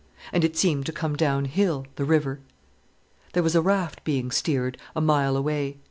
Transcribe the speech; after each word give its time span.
And 0.33 0.43
it 0.43 0.57
seemed 0.57 0.87
to 0.87 0.91
come 0.91 1.15
downhill, 1.15 1.85
the 1.95 2.05
river. 2.05 2.39
There 3.33 3.43
was 3.43 3.53
a 3.53 3.61
raft 3.61 4.03
being 4.03 4.31
steered, 4.31 4.79
a 4.95 4.99
mile 4.99 5.37
away. 5.37 5.77